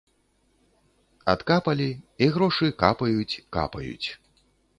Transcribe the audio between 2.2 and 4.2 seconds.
і грошы капаюць, капаюць.